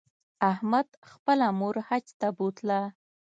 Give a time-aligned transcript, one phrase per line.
[0.51, 2.79] احمد خپله مور حج ته بوتله.